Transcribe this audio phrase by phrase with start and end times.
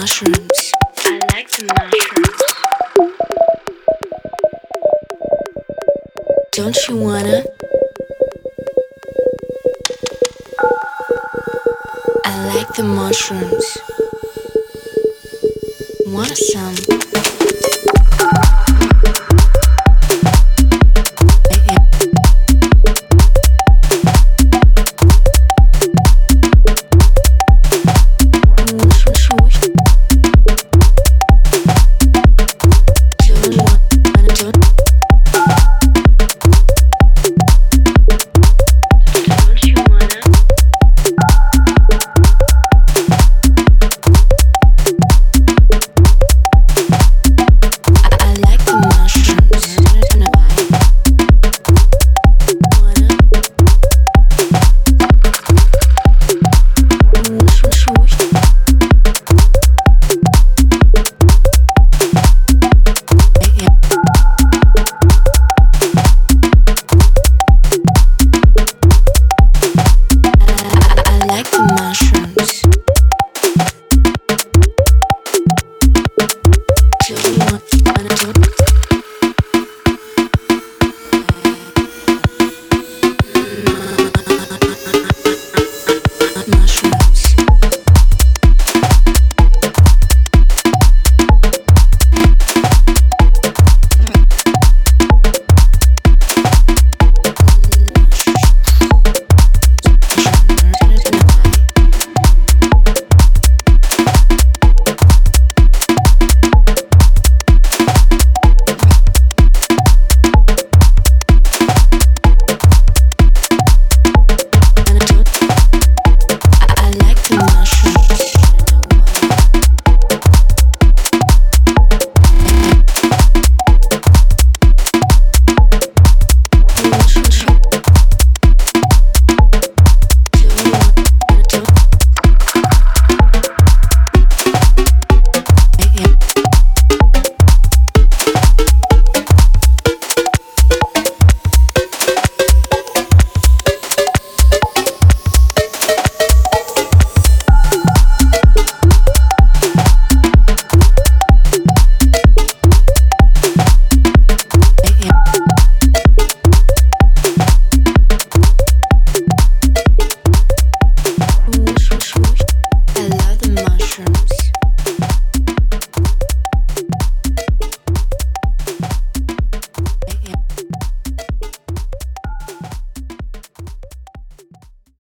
[0.00, 0.72] mushrooms.
[0.98, 2.42] I like the mushrooms.
[6.52, 7.44] Don't you wanna?
[12.26, 13.66] I like the mushrooms.
[16.06, 17.05] Want some?